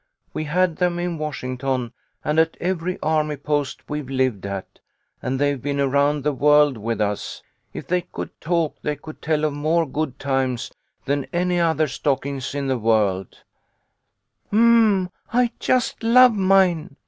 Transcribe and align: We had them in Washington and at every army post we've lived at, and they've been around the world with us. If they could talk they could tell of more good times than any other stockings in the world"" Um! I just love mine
We 0.33 0.45
had 0.45 0.77
them 0.77 0.97
in 0.97 1.19
Washington 1.19 1.93
and 2.25 2.39
at 2.39 2.57
every 2.59 2.97
army 3.03 3.35
post 3.37 3.87
we've 3.87 4.09
lived 4.09 4.47
at, 4.47 4.79
and 5.21 5.37
they've 5.37 5.61
been 5.61 5.79
around 5.79 6.23
the 6.23 6.33
world 6.33 6.75
with 6.75 6.99
us. 6.99 7.43
If 7.71 7.85
they 7.85 8.01
could 8.01 8.31
talk 8.41 8.77
they 8.81 8.95
could 8.95 9.21
tell 9.21 9.43
of 9.45 9.53
more 9.53 9.87
good 9.87 10.17
times 10.17 10.71
than 11.05 11.25
any 11.31 11.59
other 11.59 11.87
stockings 11.87 12.55
in 12.55 12.65
the 12.65 12.79
world"" 12.79 13.43
Um! 14.51 15.11
I 15.31 15.51
just 15.59 16.01
love 16.01 16.33
mine 16.33 16.95